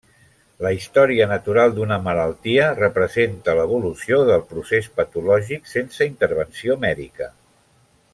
[0.65, 7.29] La història natural d'una malaltia representa l'evolució del procés patològic sense intervenció mèdica.